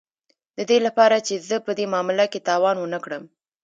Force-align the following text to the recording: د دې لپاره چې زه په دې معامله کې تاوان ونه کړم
د 0.57 0.59
دې 0.69 0.77
لپاره 0.87 1.15
چې 1.27 1.35
زه 1.47 1.57
په 1.65 1.71
دې 1.77 1.85
معامله 1.93 2.25
کې 2.31 2.45
تاوان 2.49 2.75
ونه 2.79 2.99
کړم 3.05 3.23